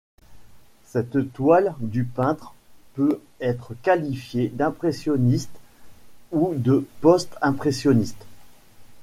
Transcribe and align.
Cette 0.85 1.31
toile 1.31 1.75
du 1.79 2.05
peintre 2.05 2.55
peut 2.95 3.21
être 3.39 3.75
qualifiée 3.83 4.47
d'impressionniste 4.49 5.51
ou 6.31 6.55
de 6.55 6.87
post-impressionniste. 7.01 8.25